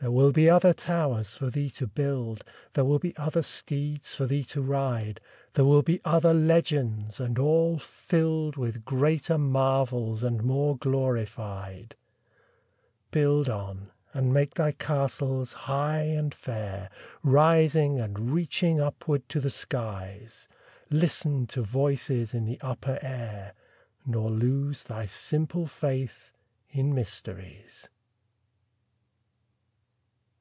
[0.00, 2.44] There will be other towers for thee to build;
[2.74, 5.20] There will be other steeds for thee to ride;
[5.54, 11.96] There will be other legends, and all filled With greater marvels and more glorified.
[13.10, 16.90] Build on, and make thy castles high and fair,
[17.24, 20.48] Rising and reaching upward to the skies;
[20.90, 23.52] Listen to voices in the upper air,
[24.06, 26.30] Nor lose thy simple faith
[26.70, 27.88] in mysteries.